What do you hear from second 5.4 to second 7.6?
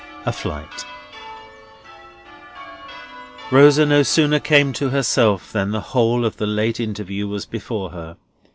than the whole of the late interview was